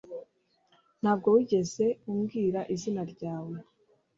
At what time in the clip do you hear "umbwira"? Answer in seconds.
2.11-2.59